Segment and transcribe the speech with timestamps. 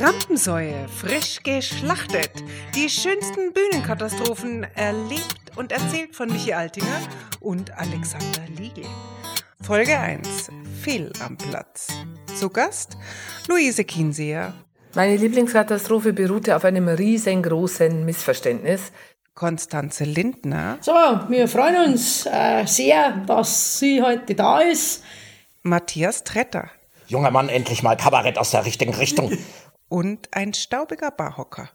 [0.00, 2.30] Rampensäue, frisch geschlachtet.
[2.74, 7.00] Die schönsten Bühnenkatastrophen erlebt und erzählt von Michi Altinger
[7.40, 8.86] und Alexander Liegel.
[9.60, 10.48] Folge 1.
[10.80, 11.88] Fehl am Platz.
[12.34, 12.96] Zu Gast
[13.46, 14.54] Luise Kienseer.
[14.94, 18.92] Meine Lieblingskatastrophe beruhte auf einem riesengroßen Missverständnis.
[19.34, 20.78] Konstanze Lindner.
[20.80, 20.92] So,
[21.28, 25.04] wir freuen uns äh, sehr, dass sie heute da ist.
[25.60, 26.70] Matthias Tretter.
[27.06, 29.36] Junger Mann, endlich mal Kabarett aus der richtigen Richtung.
[29.90, 31.68] Und ein staubiger Barhocker.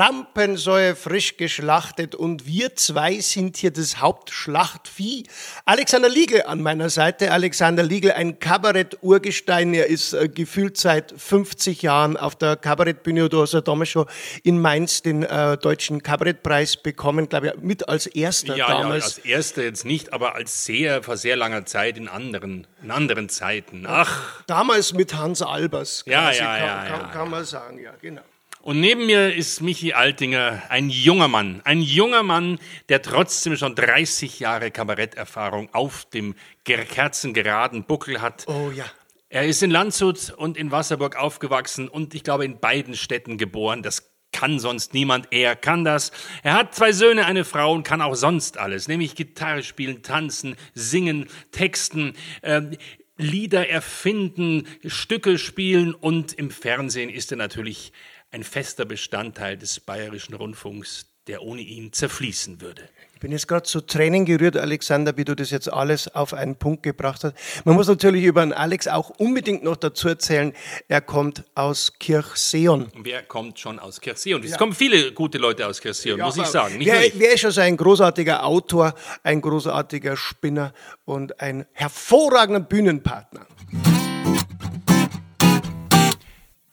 [0.00, 5.24] Rampensäue frisch geschlachtet und wir zwei sind hier das Hauptschlachtvieh.
[5.66, 7.30] Alexander Liegel an meiner Seite.
[7.32, 9.74] Alexander Liegel, ein Kabarett-Urgestein.
[9.74, 13.28] Er ist äh, gefühlt seit 50 Jahren auf der Kabarettbühne.
[13.30, 14.06] Hast ja damals schon
[14.42, 19.02] in Mainz den äh, deutschen Kabarettpreis bekommen, glaube ich, mit als erster ja, damals.
[19.02, 22.90] Ja, als erster jetzt nicht, aber als sehr, vor sehr langer Zeit in anderen, in
[22.90, 23.84] anderen Zeiten.
[23.86, 24.42] Ach.
[24.46, 26.04] Damals mit Hans Albers.
[26.06, 27.06] Ja, quasi, ja, kann, ja, kann, ja.
[27.08, 28.22] kann man sagen, ja, genau.
[28.62, 31.62] Und neben mir ist Michi Altinger, ein junger Mann.
[31.64, 32.58] Ein junger Mann,
[32.90, 36.34] der trotzdem schon 30 Jahre Kabaretterfahrung auf dem
[36.66, 38.44] ger- kerzengeraden Buckel hat.
[38.48, 38.84] Oh ja.
[39.30, 43.82] Er ist in Landshut und in Wasserburg aufgewachsen und ich glaube in beiden Städten geboren.
[43.82, 45.28] Das kann sonst niemand.
[45.30, 46.12] Er kann das.
[46.42, 50.56] Er hat zwei Söhne, eine Frau und kann auch sonst alles, nämlich Gitarre spielen, tanzen,
[50.74, 52.14] singen, texten.
[52.42, 52.76] Ähm,
[53.16, 57.92] Lieder erfinden, Stücke spielen und im Fernsehen ist er natürlich
[58.30, 62.88] ein fester Bestandteil des bayerischen Rundfunks, der ohne ihn zerfließen würde.
[63.12, 66.56] Ich bin jetzt gerade zu Tränen gerührt, Alexander, wie du das jetzt alles auf einen
[66.56, 67.34] Punkt gebracht hast.
[67.66, 70.54] Man muss natürlich über den Alex auch unbedingt noch dazu erzählen,
[70.88, 72.90] er kommt aus Kirchseon.
[72.96, 74.42] Wer kommt schon aus Kirchseeon?
[74.42, 76.78] Es kommen viele gute Leute aus Kirchseeon, muss ich sagen.
[76.78, 80.72] Nicht wer, wer ist also ein großartiger Autor, ein großartiger Spinner
[81.04, 83.46] und ein hervorragender Bühnenpartner?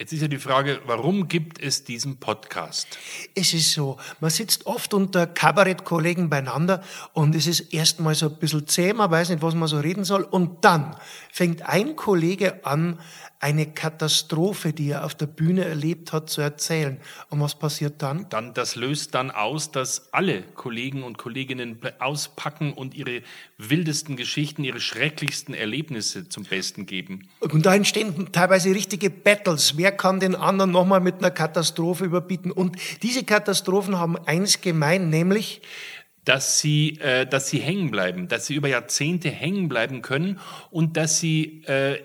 [0.08, 2.98] Jetzt ist ja die Frage, warum gibt es diesen Podcast?
[3.36, 6.82] Es ist so, man sitzt oft unter Kabarettkollegen beieinander
[7.12, 10.06] und es ist erstmal so ein bisschen zäh, man weiß nicht, was man so reden
[10.06, 10.24] soll.
[10.24, 10.96] Und dann
[11.30, 13.02] fängt ein Kollege an,
[13.40, 17.00] eine Katastrophe, die er auf der Bühne erlebt hat, zu erzählen.
[17.30, 18.28] Und was passiert dann?
[18.30, 23.22] Dann, das löst dann aus, dass alle Kollegen und Kolleginnen auspacken und ihre
[23.58, 27.28] wildesten Geschichten, ihre schrecklichsten Erlebnisse zum Besten geben.
[27.40, 29.78] Und da entstehen teilweise richtige Battles.
[29.78, 32.52] Wer kann den anderen nochmal mit einer Katastrophe überbieten?
[32.52, 35.62] Und diese Katastrophen haben eins gemein, nämlich,
[36.28, 40.40] dass sie, äh, dass sie hängen bleiben, dass sie über Jahrzehnte hängen bleiben können
[40.72, 42.00] und dass sie äh,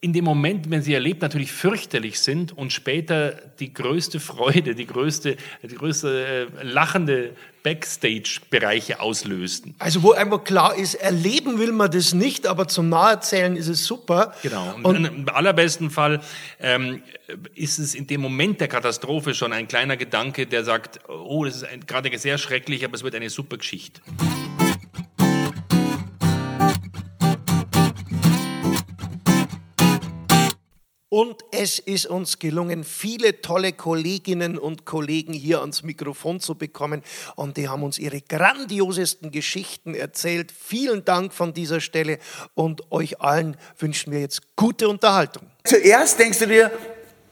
[0.00, 4.86] in dem Moment, wenn sie erlebt, natürlich fürchterlich sind und später die größte Freude, die
[4.86, 7.32] größte, die größte äh, lachende
[7.64, 9.74] Backstage-Bereiche auslösten.
[9.80, 13.84] also wo einfach klar ist, erleben will man das nicht, aber zum Naherzählen ist es
[13.84, 14.34] super.
[14.42, 14.76] Genau.
[14.76, 16.20] Und, Und im allerbesten Fall
[16.60, 17.02] ähm,
[17.56, 21.62] ist es in dem Moment der Katastrophe schon ein kleiner Gedanke, der sagt, oh, das
[21.62, 24.00] ist gerade sehr schrecklich, aber es wird eine super Geschichte.
[31.18, 37.02] Und es ist uns gelungen, viele tolle Kolleginnen und Kollegen hier ans Mikrofon zu bekommen.
[37.34, 40.52] Und die haben uns ihre grandiosesten Geschichten erzählt.
[40.52, 42.18] Vielen Dank von dieser Stelle.
[42.54, 45.42] Und euch allen wünschen wir jetzt gute Unterhaltung.
[45.64, 46.70] Zuerst denkst du dir,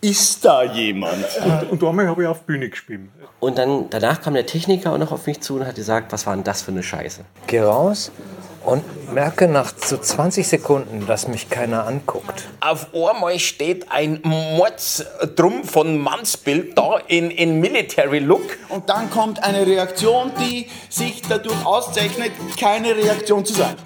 [0.01, 1.25] ist da jemand?
[1.71, 3.03] Und einmal habe ich auf Bühne gespielt.
[3.39, 6.27] Und dann danach kam der Techniker auch noch auf mich zu und hat gesagt, was
[6.27, 7.25] war denn das für eine Scheiße?
[7.47, 8.11] Geh raus
[8.67, 12.49] und merke nach so 20 Sekunden, dass mich keiner anguckt.
[12.61, 18.59] Auf einmal steht ein Mordsdrum von Mannsbild da in, in Military Look.
[18.69, 23.77] Und dann kommt eine Reaktion, die sich dadurch auszeichnet, keine Reaktion zu sein.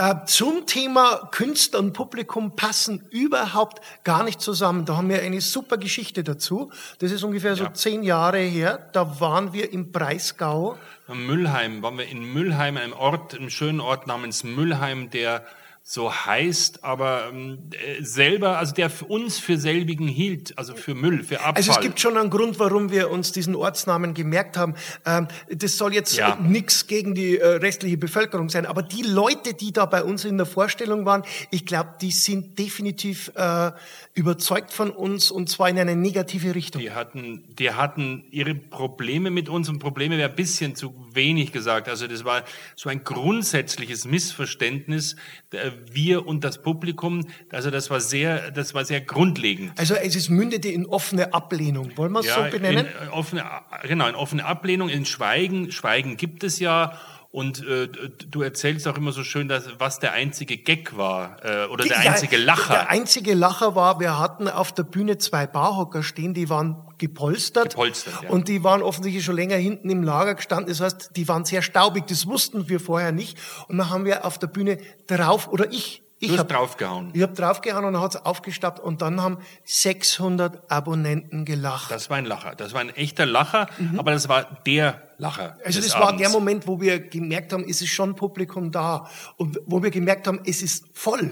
[0.00, 4.84] Äh, zum Thema Künstler und Publikum passen überhaupt gar nicht zusammen.
[4.84, 6.70] Da haben wir eine super Geschichte dazu.
[7.00, 8.90] Das ist ungefähr so zehn Jahre her.
[8.92, 10.78] Da waren wir im Breisgau.
[11.08, 15.44] Müllheim, waren wir in Müllheim, einem Ort, einem schönen Ort namens Müllheim, der
[15.90, 20.94] so heißt, aber ähm, äh, selber, also der für uns für selbigen hielt, also für
[20.94, 21.54] Müll, für Abfall.
[21.56, 24.74] Also es gibt schon einen Grund, warum wir uns diesen Ortsnamen gemerkt haben.
[25.06, 26.36] Ähm, das soll jetzt Ja.
[26.42, 30.36] nichts gegen die äh, restliche Bevölkerung sein, aber die Leute, die da bei uns in
[30.36, 33.70] der Vorstellung waren, ich glaube, die sind definitiv äh,
[34.12, 36.82] überzeugt von uns und zwar in eine negative Richtung.
[36.82, 41.50] Die hatten, die hatten ihre Probleme mit uns und Probleme wäre ein bisschen zu wenig
[41.50, 41.88] gesagt.
[41.88, 42.44] Also das war
[42.76, 45.16] so ein grundsätzliches Missverständnis,
[45.52, 47.26] äh, wir und das Publikum.
[47.50, 49.72] Also das war sehr, das war sehr grundlegend.
[49.76, 51.92] Also es ist mündete in offene Ablehnung.
[51.96, 52.86] Wollen wir es so benennen?
[52.86, 53.44] In, offene,
[53.82, 55.70] genau, in offene Ablehnung, in Schweigen.
[55.70, 56.98] Schweigen gibt es ja.
[57.30, 57.88] Und äh,
[58.30, 62.02] du erzählst auch immer so schön, dass, was der einzige Gag war äh, oder der
[62.02, 62.72] Ja, einzige Lacher.
[62.72, 67.70] Der einzige Lacher war, wir hatten auf der Bühne zwei Barhocker stehen, die waren gepolstert.
[67.70, 68.30] Gepolstert, ja.
[68.30, 70.68] Und die waren offensichtlich schon länger hinten im Lager gestanden.
[70.70, 72.06] Das heißt, die waren sehr staubig.
[72.06, 73.36] Das wussten wir vorher nicht.
[73.68, 77.10] Und dann haben wir auf der Bühne drauf, oder ich, ich Du hast hab- draufgehauen.
[77.14, 81.90] Ich habe draufgehauen und dann hat's aufgestappt und dann haben 600 Abonnenten gelacht.
[81.90, 82.54] Das war ein Lacher.
[82.56, 85.54] Das war ein echter Lacher, aber das war der Lacher.
[85.58, 85.62] Mhm.
[85.64, 86.22] Also das war Abends.
[86.22, 90.26] der Moment, wo wir gemerkt haben, es ist schon Publikum da und wo wir gemerkt
[90.26, 91.30] haben, es ist voll.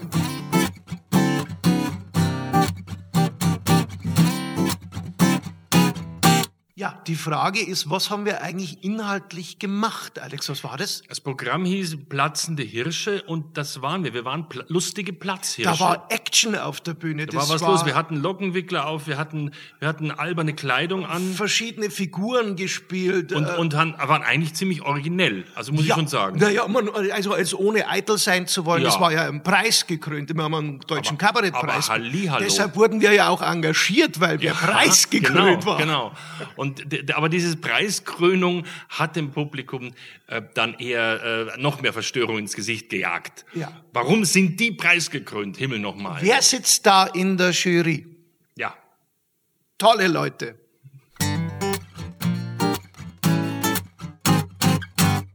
[7.07, 10.49] Die Frage ist, was haben wir eigentlich inhaltlich gemacht, Alex?
[10.49, 11.03] Was war das?
[11.07, 14.13] Das Programm hieß Platzende Hirsche und das waren wir.
[14.13, 15.69] Wir waren pla lustige Platzhirsche.
[15.71, 17.25] Da war Action auf der Bühne.
[17.25, 17.85] Da war was los.
[17.85, 21.33] Wir hatten Lockenwickler auf, wir hatten, wir hatten alberne Kleidung an.
[21.33, 23.31] verschiedene Figuren gespielt.
[23.33, 25.45] Und, äh, und han- waren eigentlich ziemlich originell.
[25.55, 26.39] Also muss ich schon sagen.
[26.39, 28.89] Naja, man, also als ohne eitel sein zu wollen, Ja.
[28.89, 30.33] das war ja ein Preis gekrönt.
[30.35, 31.89] Wir haben einen deutschen Kabarettpreis.
[31.89, 32.43] aber Hallihallo.
[32.43, 35.77] Deshalb wurden wir ja auch engagiert, weil wir preisgekrönt genau, waren.
[35.77, 36.11] Genau.
[36.55, 36.83] Und
[37.13, 39.93] aber diese Preiskrönung hat dem Publikum
[40.27, 43.45] äh, dann eher äh, noch mehr Verstörung ins Gesicht gejagt.
[43.53, 43.71] Ja.
[43.93, 45.57] Warum sind die preisgekrönt?
[45.57, 46.21] Himmel nochmal.
[46.21, 48.05] Wer sitzt da in der Jury?
[48.55, 48.73] Ja.
[49.77, 50.55] Tolle Leute.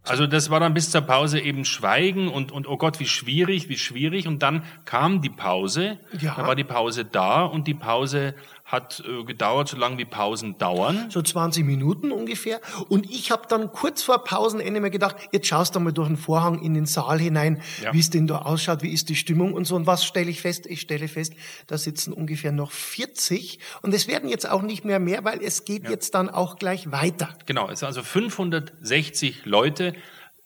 [0.05, 3.71] Also das war dann bis zur Pause eben Schweigen und, und oh Gott, wie schwierig,
[3.71, 4.27] wie schwierig.
[4.27, 6.35] Und dann kam die Pause, Ja.
[6.35, 8.35] da war die Pause da und die Pause
[8.73, 11.07] hat äh, gedauert, so lange wie Pausen dauern.
[11.11, 12.61] So 20 Minuten ungefähr.
[12.89, 16.17] Und ich habe dann kurz vor Pausenende mir gedacht, jetzt schaust du mal durch den
[16.17, 17.93] Vorhang in den Saal hinein, Ja.
[17.93, 19.77] wie es denn da ausschaut, wie ist die Stimmung und so.
[19.77, 20.67] Und was stelle ich fest?
[20.67, 21.35] Ich stelle fest,
[21.67, 23.59] da sitzen ungefähr noch 40.
[23.83, 26.91] Und es werden jetzt auch nicht mehr mehr, weil es geht jetzt dann auch gleich
[26.91, 27.29] weiter.
[27.47, 29.95] Genau, es sind also 560 Leute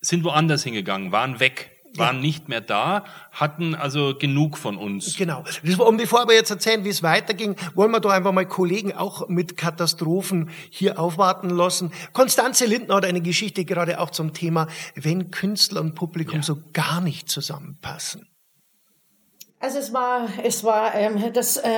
[0.00, 5.16] sind woanders hingegangen, waren weg, waren nicht mehr da, hatten also genug von uns.
[5.16, 5.44] Genau.
[5.78, 9.28] Und bevor wir jetzt erzählen, wie es weiterging, wollen wir da einfach mal Kollegen auch
[9.28, 11.92] mit Katastrophen hier aufwarten lassen.
[12.12, 17.00] Konstanze Lindner hat eine Geschichte gerade auch zum Thema, wenn Künstler und Publikum so gar
[17.00, 18.26] nicht zusammenpassen.
[19.58, 21.70] Also es war, es war ähm, das äh,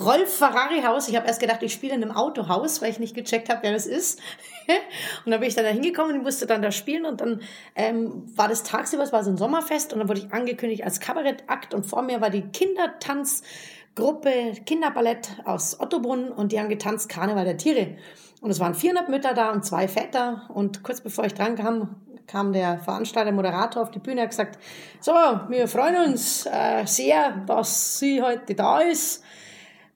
[0.00, 1.08] Rolf Ferrari Haus.
[1.08, 3.72] Ich habe erst gedacht, ich spiele in einem Autohaus, weil ich nicht gecheckt habe, wer
[3.72, 4.20] das ist.
[5.24, 7.40] und dann bin ich dann da hingekommen und musste dann da spielen und dann
[7.74, 11.00] ähm, war das tagsüber, es war so ein Sommerfest und dann wurde ich angekündigt als
[11.00, 17.46] Kabarettakt und vor mir war die Kindertanzgruppe Kinderballett aus Ottobrunn und die haben getanzt Karneval
[17.46, 17.96] der Tiere.
[18.42, 21.96] Und es waren 400 Mütter da und zwei Väter und kurz bevor ich dran kam,
[22.28, 24.58] kam der Veranstalter, Moderator auf die Bühne und hat gesagt,
[25.00, 25.12] so,
[25.48, 29.24] wir freuen uns äh, sehr, dass sie heute da ist.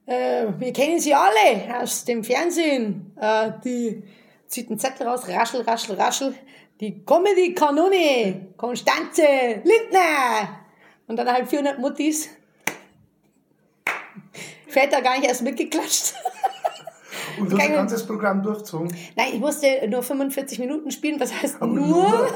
[0.06, 3.14] Äh, wir kennen sie alle aus dem Fernsehen.
[3.20, 4.02] Äh, die
[4.46, 6.34] zieht einen Zettel raus, raschel, raschel, raschel.
[6.80, 9.22] Die Comedy-Kanone, Konstanze
[9.62, 10.60] Lindner.
[11.06, 12.30] Und dann halt 400 Muttis.
[14.66, 16.14] Väter gar nicht erst mitgeklatscht.
[17.38, 18.88] Und du hast ein ganzes Programm durchzogen?
[19.16, 21.18] Nein, ich musste nur 45 Minuten spielen.
[21.20, 22.28] Was heißt nur?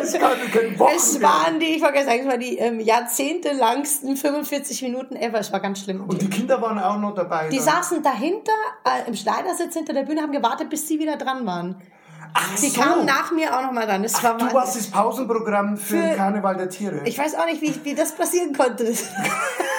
[0.00, 5.16] Das kann, Wochen Es waren die, ich sagen, es waren die ähm, jahrzehntelangsten 45 Minuten
[5.16, 5.38] ever.
[5.38, 6.02] Es war ganz schlimm.
[6.06, 7.48] Und die Kinder waren auch noch dabei.
[7.48, 7.64] Die dann.
[7.66, 8.52] saßen dahinter,
[8.84, 11.76] äh, im Schneidersitz hinter der Bühne, haben gewartet, bis sie wieder dran waren.
[12.32, 12.80] Ach die so.
[12.80, 14.02] kamen nach mir auch nochmal dran.
[14.02, 17.00] Das Ach, war du mal- warst das Pausenprogramm für, Für- den Karneval der Tiere.
[17.04, 18.92] Ich weiß auch nicht, wie, wie das passieren konnte.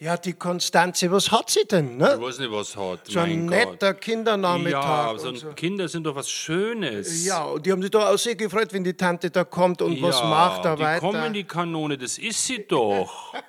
[0.00, 1.96] ja, die Konstanze, was hat sie denn?
[1.96, 2.14] Ne?
[2.16, 3.00] Ich weiß nicht, was hat.
[3.08, 3.70] So ein mein Gott.
[3.72, 4.82] netter Kindernachmittag.
[4.82, 5.48] Ja, und so.
[5.54, 7.24] Kinder sind doch was Schönes.
[7.24, 10.00] Ja, und die haben sich da auch sehr gefreut, wenn die Tante da kommt und
[10.00, 11.00] was Ja, macht da die weiter.
[11.00, 13.34] kommen die Kanone, das ist sie doch.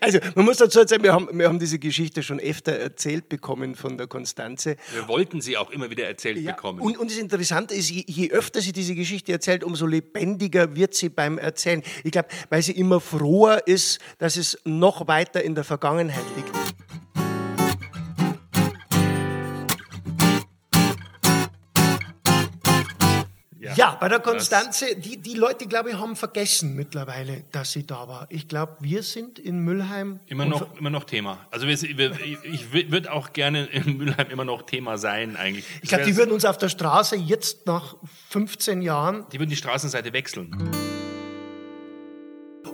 [0.00, 3.74] Also, man muss dazu erzählen, wir haben, wir haben diese Geschichte schon öfter erzählt bekommen
[3.74, 4.76] von der Konstanze.
[4.92, 6.80] Wir wollten sie auch immer wieder erzählt bekommen.
[6.80, 10.94] Und, und das Interessante ist, je, je öfter sie diese Geschichte erzählt, umso lebendiger wird
[10.94, 11.82] sie beim Erzählen.
[12.04, 16.61] Ich glaube, weil sie immer froher ist, dass es noch weiter in der Vergangenheit liegt.
[23.82, 28.06] Ja, bei der Konstanze, die, die Leute, glaube ich, haben vergessen mittlerweile, dass sie da
[28.06, 28.28] war.
[28.28, 30.20] Ich glaube, wir sind in Mülheim.
[30.26, 31.38] Immer noch, immer noch Thema.
[31.50, 32.12] Also wir, wir,
[32.44, 35.64] ich würde auch gerne in Mülheim immer noch Thema sein eigentlich.
[35.82, 37.96] Ich glaube, die würden uns auf der Straße jetzt nach
[38.30, 40.56] 15 Jahren die würden die Straßenseite wechseln.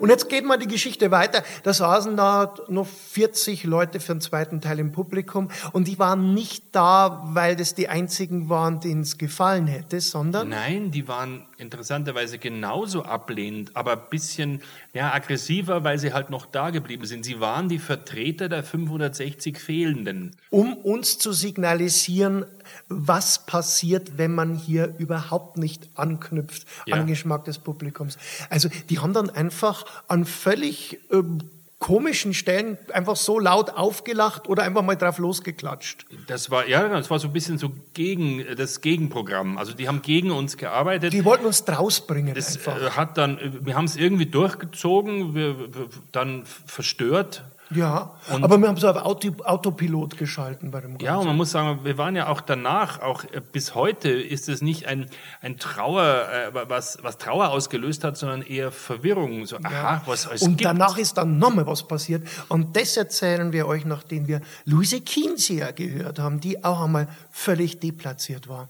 [0.01, 1.43] Und jetzt geht mal die Geschichte weiter.
[1.63, 6.35] Da saßen da noch 40 Leute für den zweiten Teil im Publikum und die waren
[6.35, 11.47] nicht da, weil das die einzigen waren, denen es gefallen hätte, sondern Nein, die waren
[11.59, 14.63] interessanterweise genauso ablehnend, aber ein bisschen
[14.93, 17.25] ja, aggressiver, weil sie halt noch da geblieben sind.
[17.25, 20.37] Sie waren die Vertreter der 560 Fehlenden.
[20.51, 22.45] Um uns zu signalisieren,
[22.89, 26.95] was passiert, wenn man hier überhaupt nicht anknüpft Ja.
[26.95, 28.19] an den Geschmack des Publikums.
[28.51, 31.39] Also die haben dann einfach an völlig ähm,
[31.81, 36.07] komischen Stellen einfach so laut aufgelacht oder einfach mal drauf losgeklatscht.
[36.27, 39.57] Das war ja, das war so ein bisschen so gegen das Gegenprogramm.
[39.59, 41.13] Also die haben gegen uns gearbeitet.
[41.13, 42.83] Die wollten uns draus bringen Das einfach.
[42.83, 47.45] äh, hat dann, äh, wir haben es irgendwie durchgezogen, wir, wir, dann verstört.
[47.71, 51.05] Ja, Und- aber wir haben so auf Auto, Autopilot geschalten bei dem Ganzen.
[51.05, 54.49] Ja, und man muss sagen, wir waren ja auch danach, auch äh, bis heute ist
[54.49, 55.11] es nicht ein,
[55.43, 59.45] ein Trauer, äh, was, was Trauer ausgelöst hat, sondern eher Verwirrung.
[59.45, 60.65] So, aha, was es und gibt.
[60.65, 62.27] danach ist dann nochmal was passiert.
[62.49, 67.81] Und das erzählen wir euch, nachdem wir Luise Kinzier gehört haben, die auch einmal völlig
[67.81, 68.69] deplatziert war.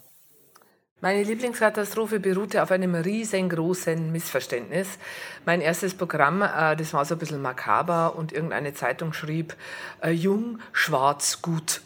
[1.01, 4.99] Meine Lieblingskatastrophe beruhte auf einem riesengroßen Missverständnis.
[5.47, 9.55] Mein erstes Programm, äh, das war so ein bisschen makaber und irgendeine Zeitung schrieb,
[10.03, 11.83] äh, jung, schwarz, gut.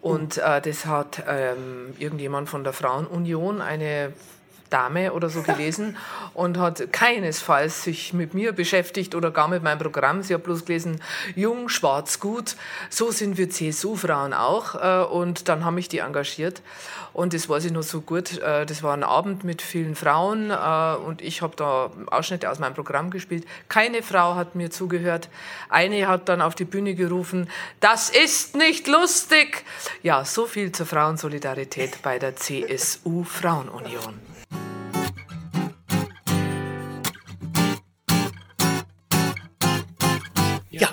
[0.00, 4.12] Und äh, das hat ähm, irgendjemand von der Frauenunion, eine
[4.72, 5.96] Dame oder so gelesen
[6.34, 10.22] und hat keinesfalls sich mit mir beschäftigt oder gar mit meinem Programm.
[10.22, 11.00] Sie hat bloß gelesen,
[11.36, 12.56] jung, schwarz, gut.
[12.90, 14.74] So sind wir CSU-Frauen auch.
[14.74, 16.62] Äh, Und dann haben mich die engagiert.
[17.12, 18.38] Und das weiß ich noch so gut.
[18.38, 22.58] Äh, Das war ein Abend mit vielen Frauen äh, und ich habe da Ausschnitte aus
[22.58, 23.44] meinem Programm gespielt.
[23.68, 25.28] Keine Frau hat mir zugehört.
[25.68, 27.48] Eine hat dann auf die Bühne gerufen,
[27.80, 29.64] das ist nicht lustig.
[30.02, 33.92] Ja, so viel zur Frauensolidarität bei der CSU-Frauenunion.
[33.92, 34.31] Ja,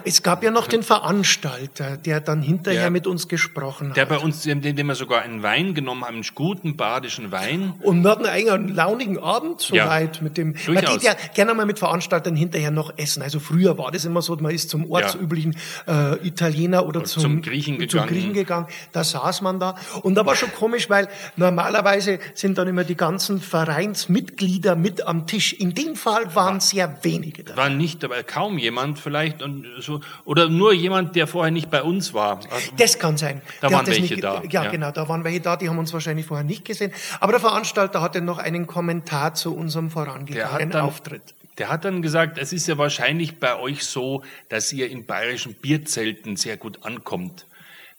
[0.09, 2.89] es gab ja noch den Veranstalter, der dann hinterher Ja.
[2.89, 4.09] mit uns gesprochen Der hat.
[4.09, 7.73] bei uns, dem, dem wir sogar einen Wein genommen haben, einen guten badischen Wein.
[7.81, 10.55] Und wir hatten eigentlich einen launigen Abend Ja, soweit mit dem.
[10.67, 13.21] Man geht ja gerne mal mit Veranstaltern hinterher noch essen.
[13.21, 15.55] Also früher war das immer so, man ist zum ortsüblichen
[15.87, 18.07] äh, Italiener oder zum, zum Griechen zum gegangen.
[18.07, 18.67] Griechen gegangen.
[18.91, 19.75] Da saß man da.
[20.01, 25.27] Und da war schon komisch, weil normalerweise sind dann immer die ganzen Vereinsmitglieder mit am
[25.27, 25.53] Tisch.
[25.53, 27.55] In dem Fall waren sehr wenige da.
[27.57, 31.83] War nicht dabei, kaum jemand vielleicht und so, oder nur jemand, der vorher nicht bei
[31.83, 32.39] uns war.
[32.49, 33.41] Also, Das kann sein.
[33.61, 34.71] Da waren welche nicht, da, Ja, ja.
[34.71, 36.91] genau, da waren welche da, die haben uns wahrscheinlich vorher nicht gesehen.
[37.19, 41.35] Aber der Veranstalter hatte noch einen Kommentar zu unserem vorangegangenen Auftritt.
[41.57, 45.53] Der hat dann gesagt, es ist ja wahrscheinlich bei euch so, dass ihr in bayerischen
[45.53, 47.45] Bierzelten sehr gut ankommt.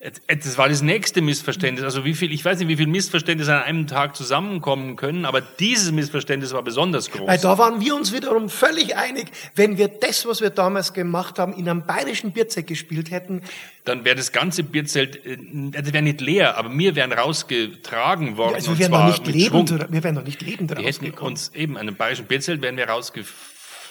[0.02, 1.84] Das war das nächste Missverständnis.
[1.84, 5.42] Also wie viel, ich weiß nicht, wie viele Missverständnisse an einem Tag zusammenkommen können, aber
[5.42, 7.28] dieses Missverständnis war besonders groß.
[7.28, 9.26] Weil da waren wir uns wiederum völlig einig,
[9.56, 13.42] wenn wir das, was wir damals gemacht haben, in einem bayerischen Bierzelt gespielt hätten,
[13.84, 15.36] Dann wäre das ganze Bierzelt, äh,
[15.70, 18.54] das wäre nicht leer, aber wir wären rausgetragen worden.
[18.54, 21.50] also und wir wären noch nicht lebend, wir wären noch nicht lebend Wir hätten uns
[21.54, 22.88] eben an einem bayerischen Bierzelt wären wir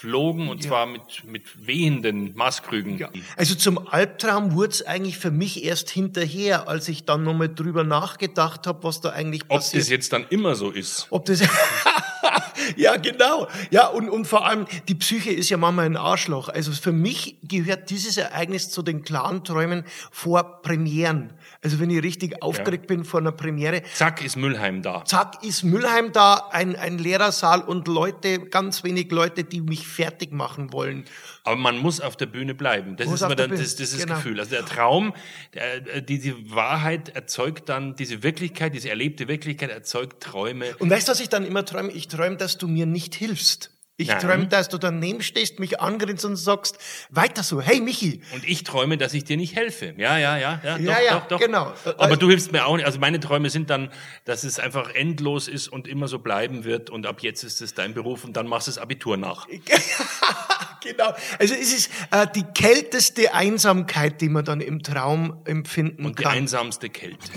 [0.00, 3.06] rausgeflogen und zwar mit, mit wehenden Maßkrügen.
[3.36, 7.84] Also zum Albtraum wurde es eigentlich für mich erst hinterher, als ich dann nochmal drüber
[7.84, 9.82] nachgedacht habe, was da eigentlich Ob passiert.
[9.82, 11.06] das jetzt dann immer so ist.
[11.10, 11.40] Ob das
[12.76, 16.48] ja genau ja und und vor allem die Psyche ist ja manchmal ein Arschloch.
[16.48, 21.32] Also für mich gehört dieses Ereignis zu den klaren Träumen vor Premieren.
[21.62, 25.04] Also wenn ich richtig aufgeregt bin vor einer Premiere, Zack, ist Müllheim da.
[25.04, 29.86] zack ist Mülheim da, ein ein leerer Saal und Leute, ganz wenig Leute, die mich
[29.86, 31.04] fertig machen wollen.
[31.44, 32.96] Aber man muss auf der Bühne bleiben.
[32.96, 34.14] Das Muss ist der dann das, das, ist genau.
[34.14, 34.40] Gefühl.
[34.40, 35.12] Also der Traum,
[35.52, 40.74] der, äh, diese Wahrheit erzeugt dann, diese Wirklichkeit, diese erlebte Wirklichkeit erzeugt Träume.
[40.78, 41.92] Und weißt du, was ich dann immer träume?
[41.92, 43.70] Ich träume, dass du mir nicht hilfst.
[44.00, 46.78] Ich träume, dass du daneben stehst, mich angrinst und sagst,
[47.10, 49.94] weiter so, hey Michi, Und ich träume, dass ich dir nicht helfe.
[49.96, 51.40] Ja, ja, ja, ja, doch, Ja, ja, doch, doch.
[51.40, 51.72] genau.
[51.98, 52.86] Aber du hilfst mir auch nicht.
[52.86, 53.90] Also meine Träume sind dann,
[54.24, 57.74] dass es einfach endlos ist und immer so bleiben wird und ab jetzt ist es
[57.74, 59.46] dein Beruf und dann machst du das Abitur nach.
[60.82, 61.12] Genau.
[61.38, 66.22] Also es ist äh, die kälteste Einsamkeit, die man dann im Traum empfinden Und die
[66.22, 66.32] kann.
[66.32, 67.30] einsamste Kälte.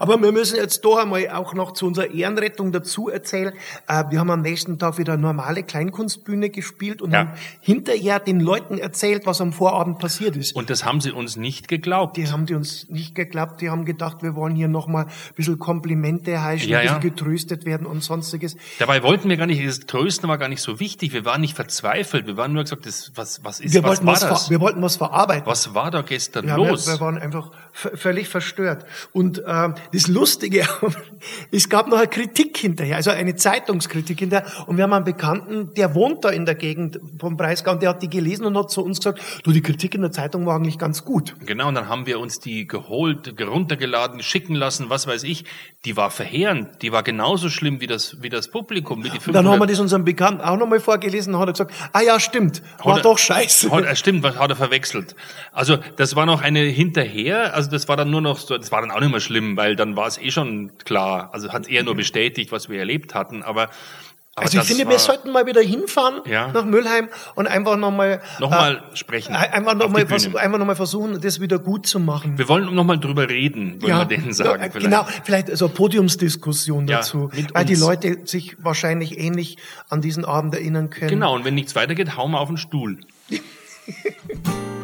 [0.00, 3.52] Aber wir müssen jetzt doch einmal auch noch zu unserer Ehrenrettung dazu erzählen.
[3.86, 7.18] Äh, wir haben am nächsten Tag wieder eine normale Kleinkunstbühne gespielt und Ja.
[7.20, 7.30] haben
[7.60, 10.56] hinterher den Leuten erzählt, was am Vorabend passiert ist.
[10.56, 12.16] Und das haben sie uns nicht geglaubt.
[12.16, 15.58] Die haben die uns nicht geglaubt, die haben gedacht, wir wollen hier nochmal ein bisschen
[15.58, 17.08] Komplimente heischen, Ja, ein bisschen ja.
[17.10, 18.56] getröstet werden und sonstiges.
[18.78, 21.12] Dabei wollten wir gar nicht, das Trösten war gar nicht so wichtig.
[21.12, 22.26] Wir waren nicht verzweifelt.
[22.26, 24.50] Wir waren nur gesagt, das, was, was ist, Wir was war was, das?
[24.50, 25.46] wir wollten was verarbeiten.
[25.46, 26.86] Was war da gestern Ja, los?
[26.86, 28.86] Wir, wir waren einfach völlig verstört.
[29.12, 30.66] Und ähm, das Lustige,
[31.52, 34.46] es gab noch eine Kritik hinterher, also eine Zeitungskritik hinterher.
[34.66, 37.90] Und wir haben einen Bekannten, der wohnt da in der Gegend vom Breisgau und der
[37.90, 40.56] hat die gelesen und hat zu uns gesagt, du, die Kritik in der Zeitung war
[40.56, 41.34] eigentlich ganz gut.
[41.44, 45.44] Genau, und dann haben wir uns die geholt, runtergeladen, schicken lassen, was weiß ich.
[45.84, 49.34] Die war verheerend, die war genauso schlimm wie das, wie das Publikum, wie die 500.
[49.36, 52.20] Dann haben wir das unserem Bekannten auch nochmal vorgelesen und hat er gesagt, ah ja,
[52.20, 53.70] stimmt, war Hat er- doch scheiße.
[53.70, 55.16] Hat, er- stimmt, was hat er verwechselt.
[55.52, 58.80] Also das war noch eine hinterher, also das war dann nur noch so, das war
[58.82, 61.30] dann auch nicht mehr schlimm, weil dann war es eh schon klar.
[61.32, 63.62] Also hat eher nur bestätigt, was wir erlebt hatten, aber,
[64.36, 66.48] aber Also ich finde, wir sollten mal wieder hinfahren Ja.
[66.52, 69.34] nach Müllheim und einfach nochmal Nochmal sprechen.
[69.34, 72.38] Einfach nochmal einfach noch mal versuchen, das wieder gut zu machen.
[72.38, 74.62] Wir wollen noch mal drüber reden, wollen wir denen sagen.
[74.62, 74.84] ja, vielleicht.
[74.86, 77.74] genau, vielleicht so eine Podiumsdiskussion Ja, dazu, weil die.
[77.74, 79.56] Leute sich wahrscheinlich ähnlich
[79.88, 81.10] an diesen Abend erinnern können.
[81.10, 82.98] Genau, und wenn nichts weitergeht, hauen wir auf den Stuhl.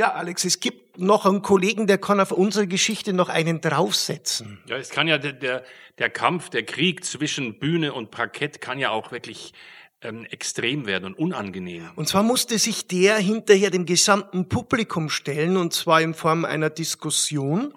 [0.00, 4.58] Ja, Alex, es gibt noch einen Kollegen, der kann auf unsere Geschichte noch einen draufsetzen.
[4.66, 5.62] Ja, es kann ja der, der,
[5.98, 9.52] der Kampf, der Krieg zwischen Bühne und Parkett kann ja auch wirklich
[10.00, 11.90] ähm, extrem werden und unangenehm.
[11.96, 16.70] Und zwar musste sich der hinterher dem gesamten Publikum stellen, und zwar in Form einer
[16.70, 17.74] Diskussion.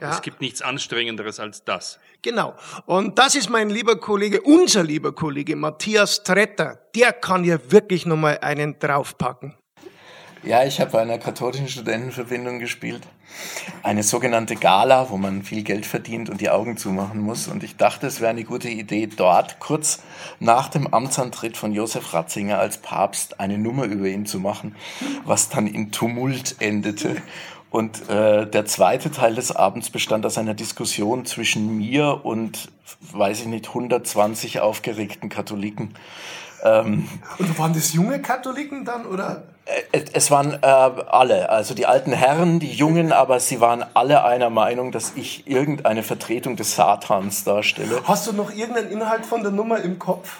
[0.00, 0.12] Ja.
[0.12, 2.00] Es gibt nichts Anstrengenderes als das.
[2.22, 2.54] Genau.
[2.86, 6.80] Und das ist mein lieber Kollege, unser lieber Kollege Matthias Tretter.
[6.94, 9.58] Der kann ja wirklich nochmal einen draufpacken.
[10.42, 13.02] Ja, ich habe bei einer katholischen Studentenverbindung gespielt.
[13.82, 17.46] Eine sogenannte Gala, wo man viel Geld verdient und die Augen zumachen muss.
[17.46, 20.02] Und ich dachte, es wäre eine gute Idee, dort kurz
[20.38, 24.76] nach dem Amtsantritt von Josef Ratzinger als Papst eine Nummer über ihn zu machen,
[25.26, 27.16] was dann in Tumult endete.
[27.70, 32.72] Und äh, der zweite Teil des Abends bestand aus einer Diskussion zwischen mir und,
[33.12, 35.94] weiß ich nicht, 120 aufgeregten Katholiken.
[36.64, 39.42] Ähm, Und waren das junge Katholiken dann, oder?
[39.92, 44.24] es es waren äh, alle, also die alten Herren, die Jungen, aber sie waren alle
[44.24, 48.00] einer Meinung, dass ich irgendeine Vertretung des Satans darstelle.
[48.04, 50.38] Hast du noch irgendeinen Inhalt von der Nummer im Kopf?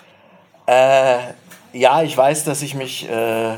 [0.66, 1.18] Äh,
[1.72, 3.54] ja, ich weiß, dass ich mich äh,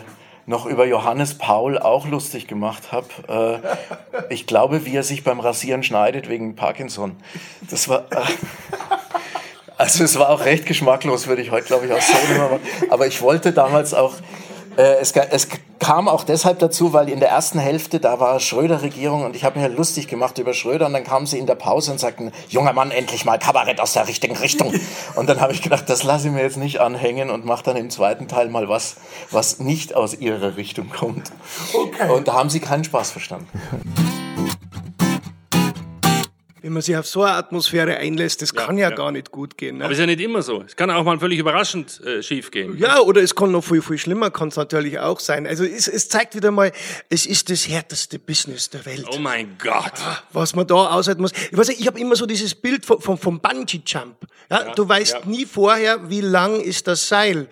[0.47, 3.61] noch über Johannes Paul auch lustig gemacht habe.
[4.29, 7.17] Äh, ich glaube, wie er sich beim Rasieren schneidet wegen Parkinson.
[7.71, 8.05] Das war.
[9.83, 12.61] Also es war auch recht geschmacklos, würde ich heute, glaube ich, auch so machen.
[12.89, 14.15] Aber ich wollte damals auch,
[14.77, 15.49] äh, es, es
[15.81, 19.59] kam auch deshalb dazu, weil in der ersten Hälfte, da war Schröder-Regierung und ich habe
[19.59, 22.31] mir halt lustig gemacht über Schröder und dann kamen sie in der Pause und sagten,
[22.49, 24.73] junger Mann, endlich mal Kabarett aus der richtigen Richtung.
[25.17, 27.77] Und dann habe ich gedacht, das lasse ich mir jetzt nicht anhängen und mache dann
[27.77, 28.95] im zweiten Teil mal was,
[29.33, 31.33] was nicht aus ihrer Richtung kommt.
[31.75, 32.09] Okay.
[32.09, 33.49] Und da haben sie keinen Spaß verstanden.
[36.63, 39.79] Wenn man sich auf so eine Atmosphäre einlässt, das kann ja, gar nicht gut gehen.
[39.79, 39.85] Ne?
[39.85, 40.63] Aber ist ja nicht immer so.
[40.63, 42.79] Es kann auch mal völlig überraschend äh, schief gehen.
[42.79, 45.47] Ja, oder es kann noch viel, viel schlimmer, kann es natürlich auch sein.
[45.47, 46.71] Also es, es zeigt wieder mal,
[47.09, 49.07] es ist das härteste Business der Welt.
[49.11, 49.93] Oh mein Gott.
[50.33, 51.33] Was man da aushalten muss.
[51.51, 54.17] Ich weiß nicht, ich habe immer so dieses Bild vom, vom, vom Bungee-Jump.
[54.51, 55.21] Ja, Ja, du weißt ja.
[55.25, 57.49] nie vorher, wie lang ist das Seil.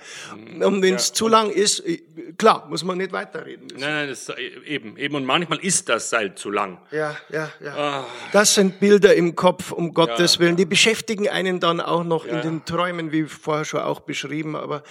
[0.60, 2.02] Und wenn es zu lang ist, äh,
[2.36, 3.68] klar, muss man nicht weiterreden.
[3.72, 5.14] Nein, nein, das ist eben, eben.
[5.14, 6.78] Und manchmal ist das Seil zu lang.
[6.90, 7.74] Ja, ja, ja.
[7.76, 8.06] Ah.
[8.32, 10.56] Das sind Bilder im Kopf, um Gottes Willen.
[10.56, 14.56] Die beschäftigen einen dann auch noch in den Träumen, wie vorher schon auch beschrieben.
[14.56, 14.82] Aber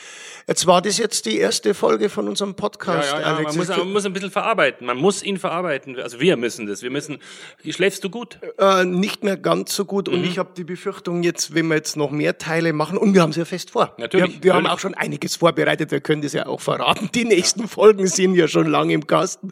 [0.47, 3.55] jetzt war das jetzt die erste Folge von unserem Ja, Podcast, ja, ja, Alex.
[3.55, 4.87] man, muss, man muss ein bisschen verarbeiten.
[4.87, 5.99] Man muss ihn verarbeiten.
[5.99, 6.81] Also wir müssen das.
[6.81, 7.19] Wir müssen.
[7.69, 8.39] Schläfst du gut?
[8.57, 10.07] Äh, nicht mehr ganz so gut.
[10.07, 10.15] Mhm.
[10.15, 13.21] Und ich habe die Befürchtung, jetzt, wenn wir jetzt noch mehr Teile machen, und wir
[13.21, 13.93] haben es ja fest vor.
[13.97, 17.09] Natürlich, Wir, wir haben auch schon einiges vorbereitet, wir können das ja auch verraten.
[17.13, 19.51] Die nächsten Folgen sind ja schon lange im Kasten.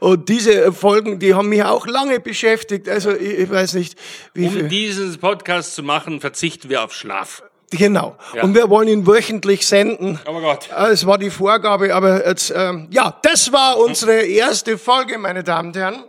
[0.00, 2.88] Und diese Folgen, die haben mich auch lange beschäftigt.
[2.88, 3.95] Also ich, ich weiß nicht,
[4.34, 4.62] wie viel.
[4.64, 7.42] Um diesen Podcast zu machen, verzichten wir auf Schlaf.
[7.70, 8.16] Genau.
[8.34, 8.44] Ja.
[8.44, 10.20] Und wir wollen ihn wöchentlich senden.
[10.26, 10.68] Oh mein Gott.
[10.70, 15.42] Äh, Es war die Vorgabe, aber jetzt, ähm, ja, das war unsere erste Folge, meine
[15.42, 16.04] Damen und Herren.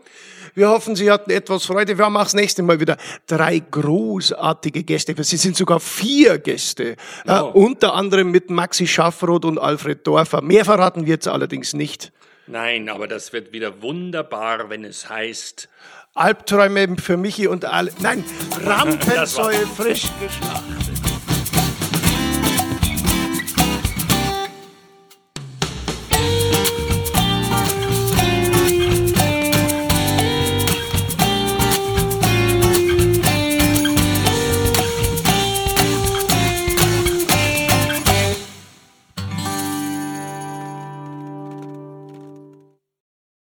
[0.53, 1.97] Wir hoffen, Sie hatten etwas Freude.
[1.97, 2.97] Wir haben auch das nächste Mal wieder
[3.27, 5.13] drei großartige Gäste.
[5.17, 6.91] Es sind sogar vier Gäste.
[6.91, 6.95] Äh,
[7.27, 7.51] Oh.
[7.53, 10.41] unter anderem mit Maxi Schaffroth und Alfred Dorfer.
[10.41, 12.11] Mehr verraten wir jetzt allerdings nicht.
[12.47, 15.67] Nein, aber das wird wieder wunderbar, wenn es heißt.
[16.13, 17.91] Albträume für Michi und alle.
[17.99, 18.23] Nein,
[18.63, 20.86] Rampensäue frisch geschlagen.